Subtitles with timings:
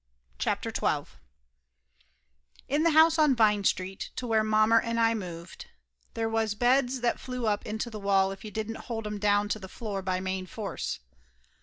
[0.39, 1.11] CHAPTER XII
[2.67, 5.67] TN the house on Vine Street to where mommer * and I moved,
[6.15, 9.47] there was beds that flew up into the wall if you didn't hold 'em down
[9.49, 11.01] to the floor by main force.